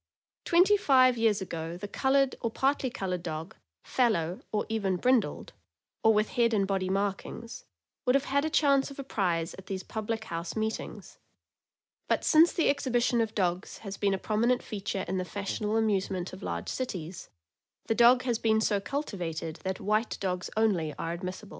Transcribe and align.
Twenty 0.45 0.77
five 0.77 1.15
years 1.15 1.41
ago 1.43 1.77
the 1.77 1.87
colored 1.87 2.35
or 2.41 2.49
partly 2.49 2.89
colored 2.89 3.21
dog, 3.21 3.55
fallow, 3.85 4.41
or 4.51 4.65
even 4.67 4.95
brindled, 4.97 5.53
or 6.03 6.11
with 6.11 6.29
head 6.29 6.55
and 6.55 6.65
body 6.65 6.89
markings, 6.89 7.65
would 8.07 8.15
have 8.15 8.25
had 8.25 8.43
a 8.43 8.49
chance 8.49 8.89
of 8.89 8.97
a 8.97 9.03
prize 9.03 9.53
at 9.59 9.67
these 9.67 9.83
public 9.83 10.23
house 10.25 10.55
meetings; 10.55 11.19
but 12.07 12.23
since 12.23 12.51
the 12.51 12.67
exhibition 12.67 13.21
of 13.21 13.35
dogs 13.35 13.77
has 13.85 13.95
been 13.97 14.15
a 14.15 14.17
prominent 14.17 14.63
feature 14.63 15.05
in 15.07 15.19
the 15.19 15.23
fashionable 15.23 15.77
amusements 15.77 16.33
of 16.33 16.41
large 16.41 16.67
cities, 16.69 17.29
the 17.85 17.93
dog 17.93 18.23
has 18.23 18.39
been 18.39 18.59
so 18.59 18.79
cultivated 18.79 19.57
that 19.57 19.79
white 19.79 20.17
dogs 20.19 20.49
only 20.57 20.95
are 20.95 21.13
admissible. 21.13 21.49